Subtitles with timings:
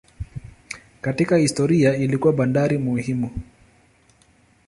[1.01, 3.29] Katika historia ilikuwa bandari muhimu.